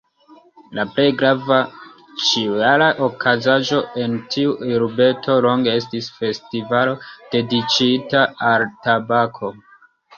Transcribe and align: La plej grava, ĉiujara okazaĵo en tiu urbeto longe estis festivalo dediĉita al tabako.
La 0.77 0.85
plej 0.93 1.03
grava, 1.19 1.59
ĉiujara 2.29 2.87
okazaĵo 3.09 3.83
en 4.07 4.17
tiu 4.33 4.57
urbeto 4.79 5.39
longe 5.49 5.79
estis 5.85 6.11
festivalo 6.19 7.01
dediĉita 7.37 8.29
al 8.53 8.71
tabako. 8.89 9.57